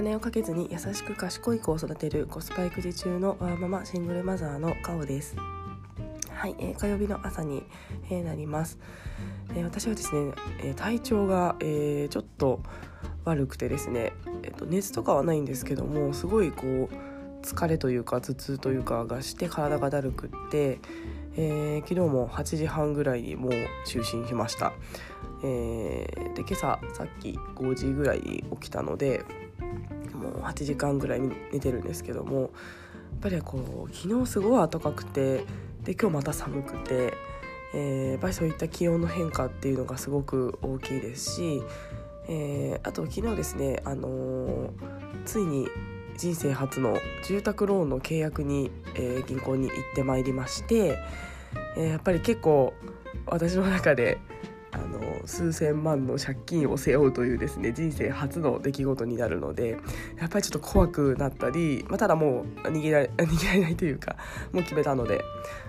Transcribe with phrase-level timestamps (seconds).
[0.00, 5.36] 金をかけずに優しく賢い子を育てるコスパ育児中のワーママシングルマザーのカオです。
[6.32, 7.64] はい、えー、火曜日の朝に、
[8.08, 8.78] えー、なります、
[9.50, 10.32] えー、私はですね、
[10.62, 12.62] え体調が、えちょっと
[13.26, 16.88] 悪くてですね、えーと、熱とかはないんですけどもすごいこう
[17.42, 20.78] 疲れというか頭痛というかがして体がだるくって、
[21.36, 23.52] え昨日も8時半ぐらいにもう
[23.86, 24.72] 就寝しました、
[25.44, 29.26] えで今朝さっき5時ぐらいに起きたので
[30.20, 32.50] もう8時間ぐらい寝てるんですけどもやっ
[33.22, 35.44] ぱりこう昨日すごい暖かくて
[35.84, 37.14] で今日また寒くて、
[37.74, 41.62] えー、やっぱりそういった気温の変化っていうのがすごく大きいですし、
[42.28, 44.70] えー、あと昨日ですね、あのー、
[45.24, 45.68] ついに
[46.16, 50.98] 人生初の住宅ローンの契約に、えー、銀行に行ってまいりまして、
[51.76, 52.74] えー、やっぱり結構
[53.26, 54.18] 私の中で
[55.26, 59.78] 数千万の借金を背負うというですね人生初の出来事になるので
[60.18, 64.16] やっぱりちょっと怖くなったり、まあ、ただもう逃げられ 逃げられないというか
[64.52, 65.24] もう決めたので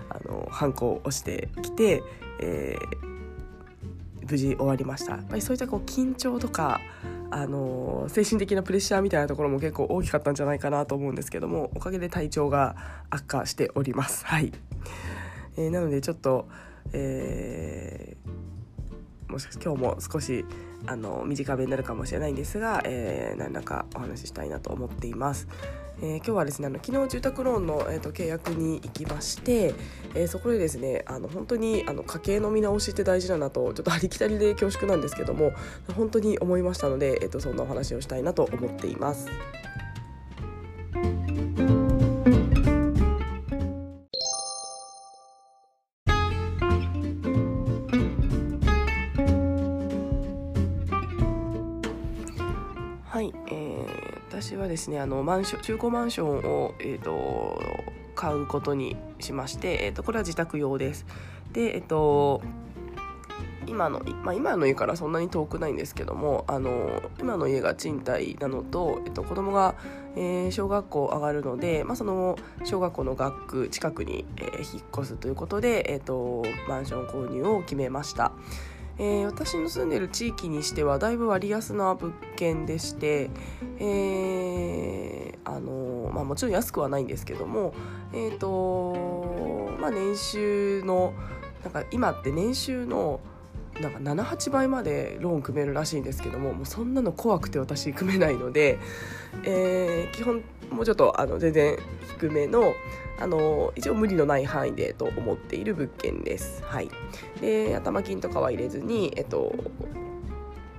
[0.08, 2.02] あの反抗をしてきて、
[2.40, 5.12] えー、無事終わりました。
[5.12, 6.80] やっぱりそういったこう緊張とか
[7.30, 12.76] あの精神的なプレッシャーみたいなところも結構大きかったんじゃないかなと思うんですけどもおかげで体調が
[13.08, 14.26] 悪化しております。
[14.26, 14.52] はい、
[15.56, 16.46] えー、なのでちょっと、
[16.92, 18.51] えー
[19.32, 20.44] もしかして今日も少し
[20.86, 25.48] あの短めになるかもしれないんですが、えー、何らかお話ししたいなと思っています。
[26.02, 29.74] えー、今日はですねあの昨日住宅ローンの、えーと、契約に行きまして、
[30.14, 35.52] えー、そこでですねあの本当にあの家計の見直しって大事だなとちょっとありきたりで恐縮なんですけども
[35.94, 39.28] 本当に思いましたので、えーとそんなお話をしたいなと思っています。
[53.24, 57.60] えー私はですねあのマンション中古マンションを、えーと、
[58.14, 61.04] 買うことにしまして、えーと、これは自宅用です。
[61.52, 62.40] で、えっ、ー、と
[63.66, 69.74] 今の、まあ、今の家からそんなに遠くないんですけどもあの今の家が賃貸なのと、えっと、子供が、
[70.16, 78.32] えー、小学校上がるので、まあ、その小学校の学区近くに、えー、引っ越すということで、えっと、マンション購入を決めました。
[79.02, 83.30] えー、私の住んでる地域にしてはだいぶ割安な物件でして、
[83.80, 87.74] えー、あのまあ、もちろん安くはないんですけども、
[88.12, 91.14] えーとまあ、年収の
[91.64, 93.18] なんか今って年収の
[93.80, 98.78] なんか78倍までローン組めるらしいんですけどももうそんなの怖くて私組めないので、
[99.44, 101.78] えー、基本もうちょっとあの全然
[102.18, 102.74] 低めの
[103.18, 106.62] あの一応無理のない範囲でと思っている物件です。
[106.64, 106.90] はい、
[107.40, 109.54] で頭金とかは入れずに、えっと、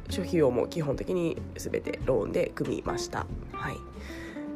[0.09, 3.25] 諸費用も基本的に全てローンで組みました。
[3.53, 3.77] はい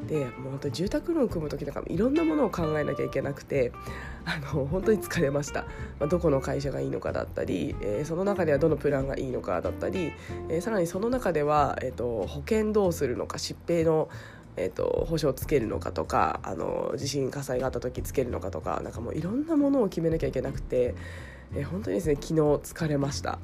[0.07, 3.71] でもう本当に住宅ローン組む時とかいろんなものを考えなきゃいけなくて
[4.25, 5.63] あの本当に疲れました、
[5.99, 10.13] まあ、どこの会社がいいのかだったり、えー、その中ではどのプランがいいのかだったり、
[10.49, 14.09] えー、さらにその中では、えーと、保険どうするのか疾病の
[14.59, 20.95] えーと、保証つけるのかとかあの地震火災があった時つけるのかとかなんかもういろんなものを決めなきゃいけなくて、
[21.53, 23.37] えー、本当にですね昨日疲れました。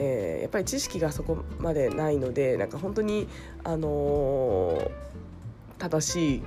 [0.00, 3.28] えー、やっぱり知識がそこまでないのでなんか本当に、
[3.64, 4.90] あのー、
[5.78, 6.42] 正しい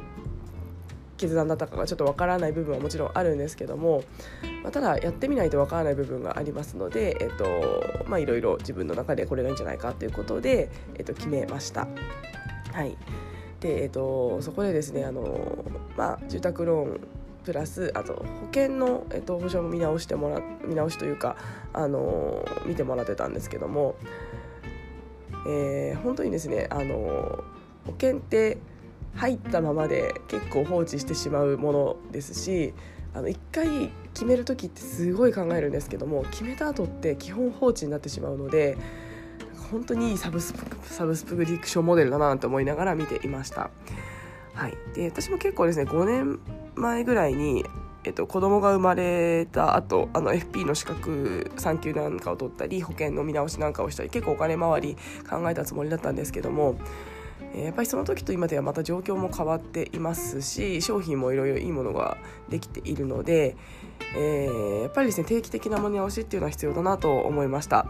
[1.18, 4.04] 決断だったかがちょっとわからない部分はもちろんあるんですけども、
[4.64, 7.46] まあ、ただやってみないとわからない部分がありますので、えっと
[8.08, 11.88] まあ、いろいろ自分の中でこれがいいんじゃないかということで、えっと、決めました。
[12.74, 12.98] はい
[13.60, 15.64] でえっと、そこでですねあの、
[15.96, 17.02] まあ、住宅ローン
[17.44, 21.36] プラスあと保険の、えっと、保証も見直してもら見直しというか
[21.72, 23.96] あの見てもらってたんですけども、
[25.48, 27.44] えー、本当にですねあの
[27.86, 28.58] 保険って
[29.16, 32.74] 入ったままで結構放置してしまうものですし
[33.14, 38.78] あの1回決める時ってすごい考えるんですけども決めた後って基本放置になってしまうので
[39.72, 40.54] 本当にいいサブス
[40.84, 43.70] サブスクリプションモデルだなと思いながら見ていました。
[44.54, 46.40] はい、で私も結構ですね5年
[46.76, 47.66] 前ぐらいに、
[48.04, 54.98] えっと、子供が生まれた後あの FP の資格3級なんかを取ったり保険の見直しなんかをしたり結構お金回り
[55.30, 56.76] 考えたつもりだったんですけども
[57.56, 62.18] やっぱりその時と今ではまた状況も変わっていますし商品もいろいろいいものが
[62.50, 63.56] できているので、
[64.16, 67.88] えー、やっぱりですね定期的な見直しっていうのは必要だなと思いました、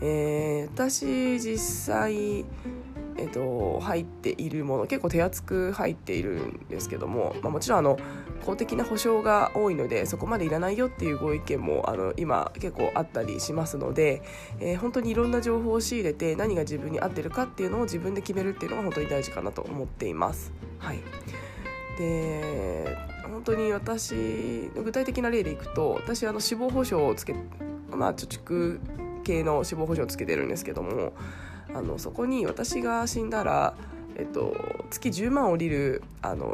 [0.00, 2.44] えー、私実際
[3.18, 7.98] えっと、入っているもの結構手厚く入っているんですけども、まあ、もちろんあの
[8.44, 14.22] 公的な保証が多いのでそこまでいらないよっていうご意見もあの今結構あったりしますので、
[14.60, 20.52] えー、本当にいろんな情報を仕入れて何が自分に合ってるかっていうのを自分で決めるっていうのが本当に大事かなと思っています。
[20.78, 21.00] はい、
[21.98, 27.34] で本当に私の具体的な例でいくと私あの死亡保障をつけ
[27.90, 28.80] まあ貯蓄
[29.24, 31.12] 系の死亡保障をつけてるんですけども
[31.78, 33.74] あのそこに私が死んだら、
[34.16, 34.52] えっと、
[34.90, 36.52] 月10万下りるあの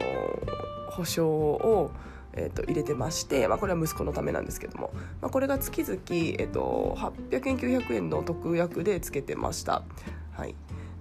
[0.91, 1.91] 保証を、
[2.35, 4.91] えっと、入れてまして、まあ、これは息子のためなんですけども、
[5.23, 9.83] まあ、これが月々、えっと、800円900円の特約でつけてました。
[10.33, 10.55] はい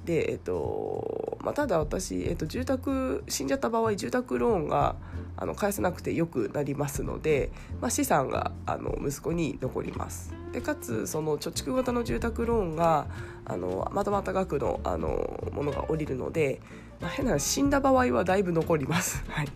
[0.06, 4.96] でえっとまあ、ただ私、えっと、住宅死んじゃった場合住宅ローンが
[5.36, 7.52] あの返せなくてよくなりますので、
[7.82, 13.08] まあ、資産があの息子に残りますでかつその貯蓄型の住宅ローンが
[13.46, 16.62] あのまとまた額のあのものが下りるので、
[17.02, 19.24] まあ、変な死んだ場合はだいぶ残ります。
[19.28, 19.50] はい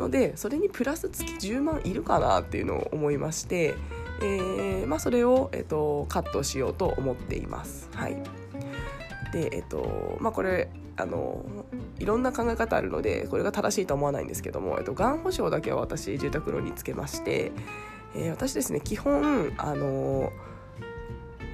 [0.00, 3.74] のでそれにプラス月10万いるかなっていうのを思いまして、
[4.22, 7.90] えーまあ、それを、えーと、カットしようと思っています。
[7.94, 8.39] はい
[9.32, 11.44] でえっ、とまあ、これあの
[11.98, 17.52] いろんな考え方あるのでこれが正しいとは思わないんですけども、えっと、がん保証だけは私住宅ローンにつけまして、
[18.14, 20.32] えー、私ですね基本あの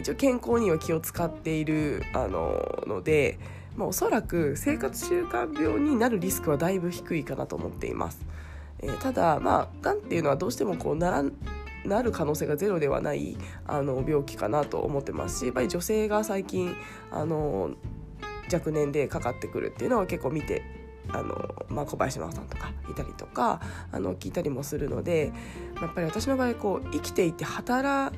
[0.00, 3.38] 一応健康には気を使っているあのので、
[3.76, 8.25] まあ、おそらく生活習慣病になるリスクはだいぶ低いかなと思っています。
[8.81, 11.25] えー、ただまあがんっていうのはどうしてもこうなら
[11.87, 13.37] なる可能性がゼロではない
[13.67, 16.75] あの病気かなと思ってますしやっぱり女性が最近
[17.11, 17.71] あの
[18.53, 20.62] 若年でかかってくるっていうのは結構見て
[21.09, 23.61] あの、まあ、小林真央さんとかいたりとか
[23.93, 25.33] あの聞いたりもするので
[25.81, 28.17] やっぱり私の場合こう生きていて働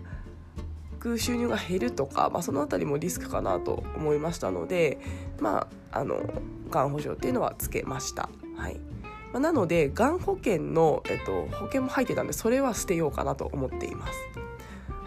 [0.98, 4.98] く収入が減るとか、まあ、その辺りもリスクかなと思いましたので
[5.40, 6.20] まああの
[6.70, 8.28] がん保障っていうのはつけました。
[8.56, 8.87] はい
[9.32, 14.12] まあ、なのでがん保険の、えっと、保険も入ってたんでそれは捨てようかなと思っています。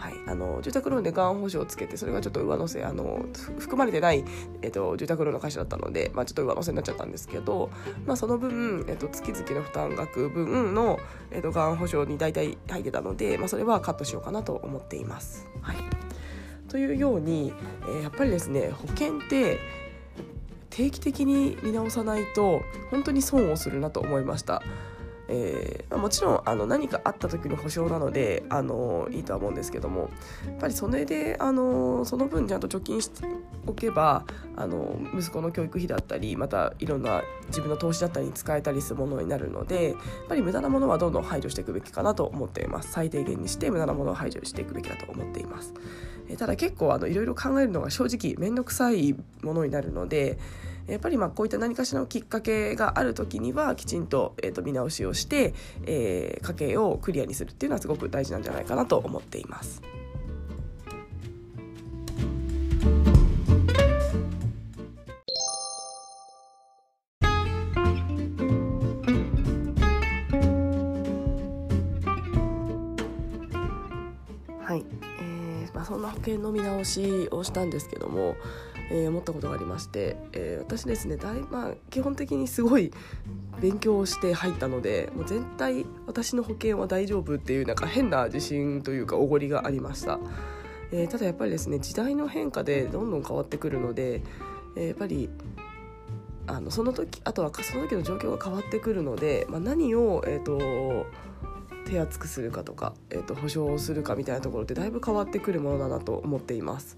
[0.02, 3.24] はい、あの住宅ローンでがん保証をつけてそれがちょっと上乗せあの
[3.60, 4.24] 含まれてない、
[4.60, 7.70] えっと、住宅ローンの会社だったので、まあ、ちょっと上乗せになっちゃったんですけど、
[8.04, 10.98] まあ、その分、えっと、月々の負担額分の、
[11.30, 15.46] えっと、がん保証に大体入ってたので、まあ、それはカットしようかなと思っています。
[15.60, 15.76] はい、
[16.68, 17.52] というように、
[17.82, 19.60] えー、やっぱりですね保険って
[20.72, 24.62] 定期的に見直さないと本当に損をするなと思いました。
[25.34, 30.10] えー、もちろんあの何かあった時の保証なのであのいいとは思うんですけども
[30.46, 33.26] やっぱりそれであのその分ちゃんと貯金して
[33.66, 34.26] おけば
[34.56, 39.96] あの息子の教育費だったりまたいろんな自分の投資だったりに使えたりするものになるのでやっ
[40.28, 42.92] ぱり無駄なものはどんどん排除していくべきかなと思っています。
[42.92, 45.72] 最低限にして無駄なものを排除していくべきだと思っています、
[46.28, 50.38] えー、ただ結構あのいろいろ考えるのが正直面倒くさいものになるので
[50.86, 55.54] やっぱりまあこういった何かしらのきっかけがある時にはきちんと,、えー、と見直しをして、
[55.86, 59.82] えー、家計をクリアにするっていうのはすごく大事なんじゃないかなと思っています。
[74.60, 74.84] はい、
[75.20, 75.41] えー
[75.74, 78.36] まあ、そんな保険の見直しをしたんですけども
[78.92, 82.92] えー、思ったことがありまして、えー、私ですねだい、まあ、基本的にすごい
[83.60, 90.18] 勉強をして入ったのでもう全体私の保険は大丈夫っていうなんか変な自信というかおごりがありました、
[90.92, 94.22] え、ただやっぱりですね時代の変化でどんどん変わってくるので、
[94.76, 95.30] えやっぱり
[96.46, 101.06] あのその時あとはその時の状況が変わってくるので、まあ、何を、えーと、
[101.92, 106.96] 手厚くするかとか、えーと保証をするかみたいなところってだいぶ変わってくるものだなと思っています。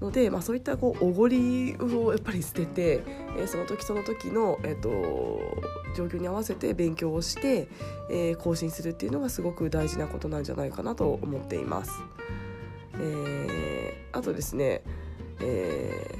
[0.00, 3.02] ので、まあ、そういったこうおごりをやっぱり捨てて、
[3.36, 4.88] えー、その時その時の、えーと、
[5.96, 7.68] 状況に合わせて勉強をして、
[8.10, 11.92] えー、更新するっていうのがすごく大事なことなんじゃないかなと思っています。
[12.94, 14.82] えー、あとですね、
[15.40, 16.18] え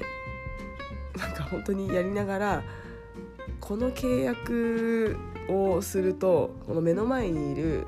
[1.15, 2.63] ー、なんか本当にやりながら
[3.61, 5.17] この契約
[5.49, 7.87] をするとこの目の前にいる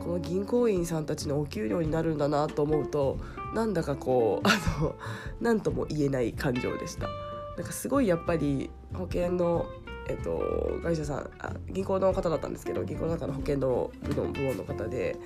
[0.00, 3.18] この銀行員さんたちのお給料になるんだなと思うと
[3.54, 4.94] なんだかこう あの
[5.40, 7.08] 何とも言えない感情でした。
[7.56, 9.66] なんかすごいやっぱり保険の
[10.08, 15.16] えっと、会社さんあ銀行の方だったんですけど銀行の中の保険の部門部門の方で、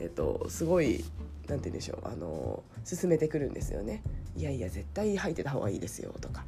[0.00, 1.04] えっと、すごい
[1.46, 4.02] なんて言うんでしょうあの進めてくるんですよね。
[4.36, 6.44] いやいや絶対入ってた方がいいですよとか。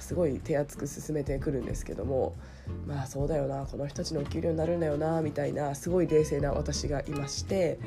[0.00, 2.34] すごい手厚く進めてくるんですけども
[2.86, 7.78] まあそうだよなこの人たちのお給料になるんだよなみたいなすごい冷静な私がいまして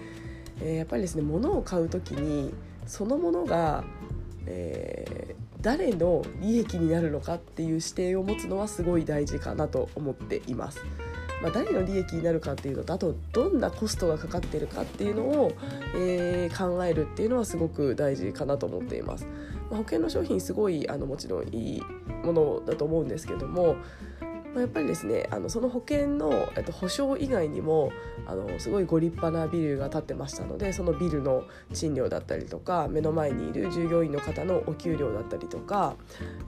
[0.63, 2.53] えー、やっぱりですね物を買う時に
[2.85, 3.83] そのものが
[4.45, 10.79] えー、誰の利益になるのかっていう視点を持つのはすごい大事かなと思っています。
[11.41, 15.51] まあ、誰の利益になるかっていうのとあとどんなコストがかかってるかっていうのを、
[15.95, 19.25] えー、考えるっていうのはすごく大事かなと思っています。
[19.77, 21.81] 保険の商品すごいあのもちろんいい
[22.23, 23.77] ものだと思うんですけども、
[24.59, 27.91] やっぱりですねあのその保険の、えっと、保証以外にも
[28.25, 35.95] あのすごいご立派なビルが建ってましたのでそのビルの賃料だったりとか目の前にいる従業員の方のお給料だったりとか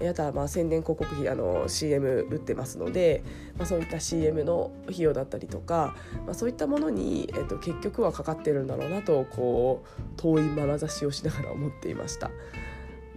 [0.02, 3.24] あとはまあ宣伝広告費あの CM 売ってますので、
[3.58, 12.30] まあ、そういった CM の費用だったりとか、まあ、そういったものに、えっと、結局はかかってるんだろうなとこう遠い眼差しをしながら思っていました。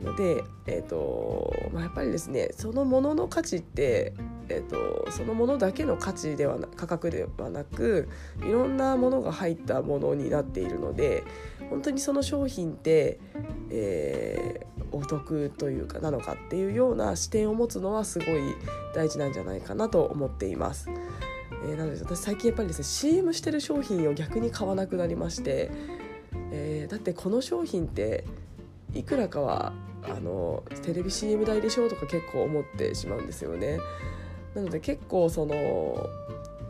[0.02, 4.14] ので、えーとまあ、やっぱりですねそのものの価値って、
[4.48, 8.08] えーと、そのものだけの価値ではな価格ではなく
[8.40, 11.24] いろんなものが入ったものになっているので
[11.70, 13.18] 本当にその商品って、
[13.70, 18.54] えー、お得というかなのかっていうような視点を持つのはすごい
[18.94, 20.88] 大事なんじゃないかなと思っています。
[21.64, 25.70] えー、なので私最近やっぱりですね CM してる商品を逆に買わなくなりまして、
[26.52, 28.24] えー、だってこの商品って
[28.98, 29.72] いくらかは
[30.02, 33.78] あのテレビ CM 代でしょうとか結構思ってしまうんですよね。
[34.54, 36.08] なので結構その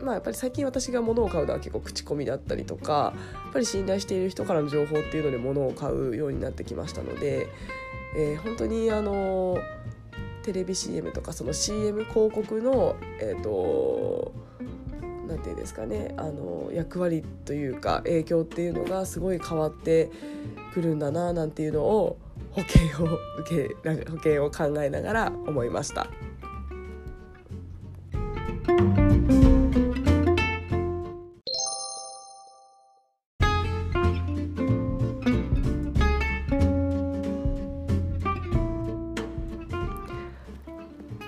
[0.01, 7.47] まあやっぱり最近私が物を買うのは結構口コミだったりとかやっぱり信頼している人からの情報っていうので物を買うようになってきましたので、
[8.15, 9.57] えー、本当にあの
[10.43, 14.33] テレビ CM とかその CM 広告のえっ、ー、と
[15.27, 20.09] 何て言うんですかねあの役割というか影響っていうのがすごい変わって
[20.77, 22.19] くるんだななんていうのを
[22.51, 26.07] 保険を受け保険を考えながら思いました。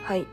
[0.03, 0.27] はい、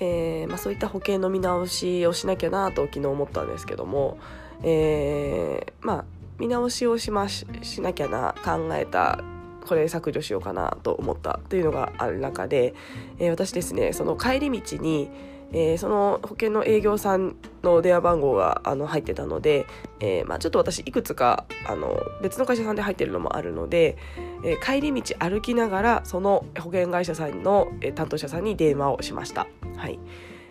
[0.00, 4.18] えーまあ、そういった保険の見直しをしなきゃなと昨日思ったんですけども、
[4.64, 9.22] えー、まあ見直しをしまししなきゃな考えた
[9.66, 12.74] これ削除しようかなと思ったというのがある中で、
[13.18, 15.10] えー、私ですねその帰り道に、
[15.52, 19.66] えー、その保険の営業さんの電話番号があの入ってたので、
[20.00, 23.98] えー、まあ、ちょっと私いくつかあの別の会社さんで入ってるのもあるので、
[24.42, 29.46] え帰り道歩きながらその保険会社さんの、担当者さんに電話をしました。
[29.76, 29.98] はい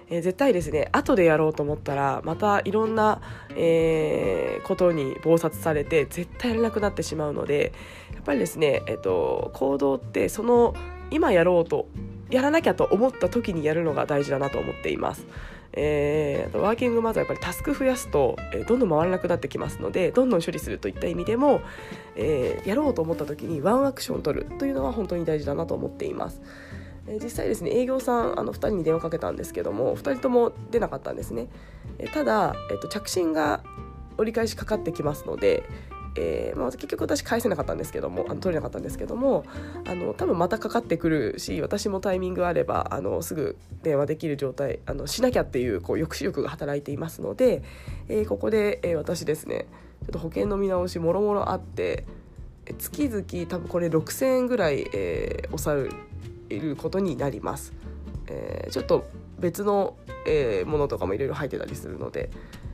[0.09, 3.21] えー、絶対ですね後でやろうと思ったらまたいろんな、
[3.55, 7.73] えー、ことに忙殺されて絶対やれなくなってしまうので
[8.13, 10.73] やっぱりですね、えーと、行動ってその
[11.11, 11.87] 今やろうと
[12.29, 15.25] やらなきゃと思った時にやるのが大事だなと思っています。
[15.73, 21.61] えー、ワーキングマザーやっぱりタスク増やすと、えー、どんどん回らなくなってきますのでどんどん処理するといった意味でも、
[22.15, 26.41] えー、やろうと思った時にワンアクションを取るというのは本当に大事だなと思っています。
[27.21, 31.47] 実際ですね営業さんあの2人に電話かけたんですけども2人とも出なかったんですね、
[32.13, 33.63] ただ、えっと、着信が
[34.17, 35.63] 折り返しかかってきますので、
[36.15, 39.45] えーまあ、結局私返せなかったんですけどもあの取れなかったんですけども
[39.85, 47.63] あの多分またかかってくるし私もタイミングあればあのすぐ電話できる状態あのしなきゃっていうこう抑止力が働いていますので、
[48.07, 49.67] えー、ここで、えー、私ですね
[50.01, 52.05] ちょっと保険の見直しもろもろあって
[52.77, 55.91] 月々多分これ6000円ぐらい、えー、抑える
[56.57, 57.73] ることになります。
[58.27, 62.29] えー、ちょっと別の、えー、ものとかもいろいろ入ってたりするので、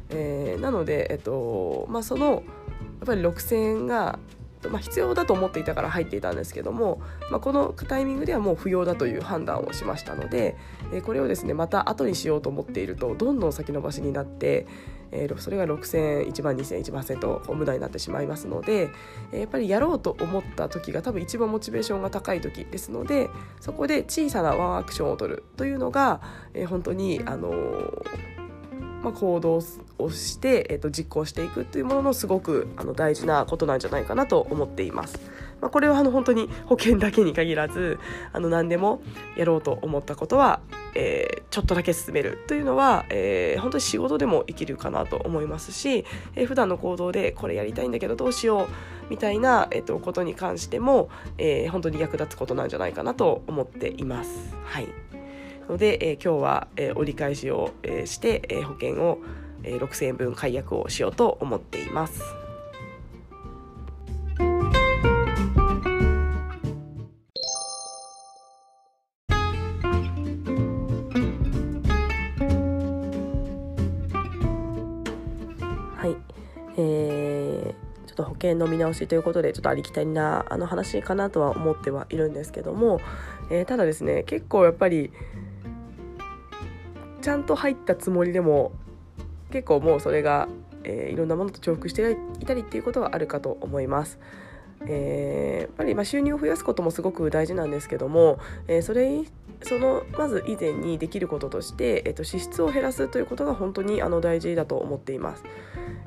[0.09, 2.43] えー、なので、えっとまあ、そのやっ
[3.05, 4.19] ぱり6,000円が、
[4.69, 10.57] まあ、必要だと思っていたから入っていたんですけども、まあ、このタイミングではもう不要だという判断をしましたので、
[10.93, 14.67] え、これをですねまた後にしようと思っているとどんどん先延ばしになって、
[15.11, 18.89] えー、それが6,0001万2,0001万円と無駄になってしまいますので、
[19.31, 23.29] え、やっぱりやろうと思った時が多分一番モチベーションが高い時ですので
[23.59, 26.21] そこで小さなワンアクションを取るというのが、
[26.53, 27.51] え、本当にあの
[29.05, 29.61] まあ、行動
[29.99, 35.19] をして、えー、と実行していくというもののすごくあの大事なことなんじゃないかなと思っています。
[35.61, 37.99] まあ、これはあの本当に保険だけに限らず
[38.33, 39.01] あの何でも
[39.37, 40.59] やろうと思ったことは、
[40.95, 46.03] えー、ちょっとだけ進めるというのは、えー、本当に仕事でも生きるかなと思いますし、
[46.35, 48.67] えー、普段の行動でこれやりたいんだけどどうしよう
[49.11, 54.55] みたいな、えー、とことに関しても、えー、本当に役立つことなんじゃないかなと思っています。
[54.63, 55.04] はい
[55.69, 59.19] ので、えー、今日は、えー、折り返しを、えー、して、えー、保険を、
[59.63, 62.21] えー、6000円分解約をしようと思っています。
[75.97, 76.17] はい、
[76.77, 82.99] えー、と保険の見直しということでちょっとありきたりなあの話かなとは思ってはいるんですけども、
[83.51, 85.11] えー、ただですね結構やっぱり
[87.25, 88.71] ちゃんと入ったつもりでも
[89.49, 90.47] 結構もうそれが、
[90.83, 94.19] えー、いろんなものと重複していたりっていうことはあるかと思います。
[94.85, 99.23] えー、やっぱりま収入を増やすこともすごく大事なんですけども、えー、それ
[99.63, 105.43] そのまず以前にできることとして、えー、と支出を減らすということが本当にあの大事だと思っています。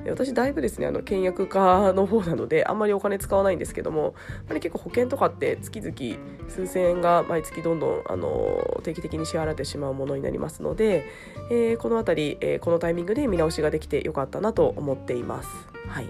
[0.07, 4.13] 私だいぶですねあの倹約家の方なのであんまりお金使わないんですけどもやっ
[4.47, 11.05] ぱり結構保険とかって月々数千円が毎月どんどんあの定期的に支払ってしまうものになりますので、
[11.51, 15.49] えー、この辺り、えー、このタイミングで見直しができてよかったなと思っています。
[15.87, 16.07] はい、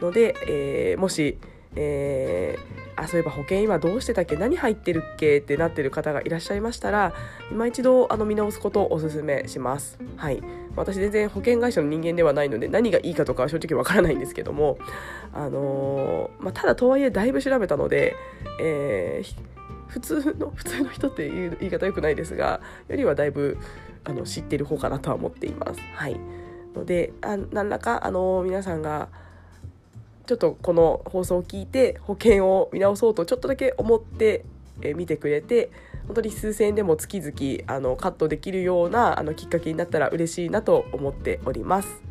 [0.00, 1.38] ので、えー、もし
[1.76, 4.36] えー、あそういえば保険今どうしてたっけ？
[4.36, 5.38] 何入ってるっけ？
[5.38, 7.12] ってなってる方がいらっしゃいましたら
[7.50, 9.98] 今一度あの見直すことをおすめします。
[10.16, 10.42] はい
[10.76, 14.78] 私全然保険会社の人間ではないので何がいいかとかは正直わからないんですけども、
[15.32, 18.14] あのー、まあ、ただとはいえだいぶ調べたので、
[18.60, 19.34] えー、
[19.88, 23.58] 普通の普通の人っていう言い方よくないですがよりはだいぶ
[24.04, 25.80] あの知ってる方かなとは思っています。
[25.94, 26.16] はい、
[26.74, 29.08] のであ何らか、あの、皆さんが
[30.26, 34.44] ちょっとこの放送を聞いて保険を見直そうとちょっとだけ思って
[34.94, 35.70] 見てくれて
[36.06, 42.02] 本当に数千円でも月々あのカットできるようなあのきっかけになったら嬉しいなと思っております。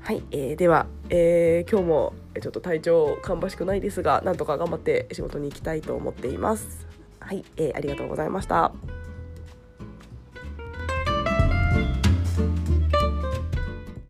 [0.00, 6.86] はい、えー、では、えー、今日もちょっと体調芳しくないですがなんとか頑張って仕事に行きたいと思っています。
[7.18, 8.72] はい、えー、ありがとうございました。